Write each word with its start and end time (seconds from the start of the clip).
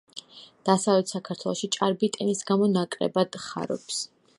დასავლეთ 0.69 1.11
საქართველოში 1.15 1.69
ჭარბი 1.77 2.13
ტენის 2.17 2.45
გამო 2.53 2.71
ნაკლებად 2.79 3.43
ხარობს. 3.49 4.07